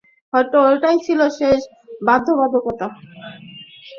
হয়তো 0.33 0.57
ওটাই 0.67 0.97
ছিল 1.05 1.19
শেষ 1.39 1.59
বাধ্যবাধকতা। 2.01 2.87